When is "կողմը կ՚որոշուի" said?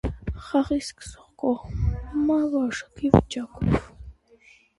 1.43-3.13